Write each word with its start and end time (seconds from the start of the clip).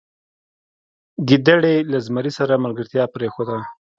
ګیدړې 1.27 1.75
له 1.91 1.97
زمري 2.05 2.31
سره 2.39 2.53
ملګرتیا 2.63 3.03
پریښوده. 3.15 3.57